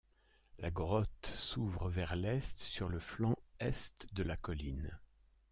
La 0.57 0.71
grotte 0.71 1.27
s'ouvre 1.27 1.87
vers 1.87 2.15
l'est 2.15 2.57
sur 2.57 2.89
le 2.89 2.97
flanc 2.99 3.35
est 3.59 4.07
de 4.15 4.23
la 4.23 4.35
colline. 4.35 4.97